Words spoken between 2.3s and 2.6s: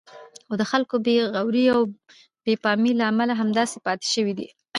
بې